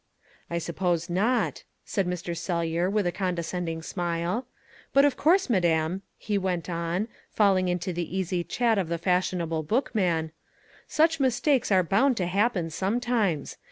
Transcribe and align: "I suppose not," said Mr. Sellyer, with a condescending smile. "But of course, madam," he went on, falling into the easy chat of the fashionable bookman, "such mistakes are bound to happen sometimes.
"I 0.49 0.57
suppose 0.57 1.11
not," 1.11 1.63
said 1.85 2.07
Mr. 2.07 2.35
Sellyer, 2.35 2.89
with 2.89 3.05
a 3.05 3.11
condescending 3.11 3.83
smile. 3.83 4.47
"But 4.93 5.05
of 5.05 5.15
course, 5.15 5.47
madam," 5.47 6.01
he 6.17 6.39
went 6.39 6.71
on, 6.71 7.07
falling 7.29 7.67
into 7.67 7.93
the 7.93 8.17
easy 8.17 8.43
chat 8.43 8.79
of 8.79 8.87
the 8.89 8.97
fashionable 8.97 9.61
bookman, 9.61 10.31
"such 10.87 11.19
mistakes 11.19 11.71
are 11.71 11.83
bound 11.83 12.17
to 12.17 12.25
happen 12.25 12.71
sometimes. 12.71 13.57